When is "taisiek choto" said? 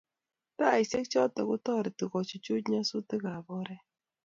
0.57-1.41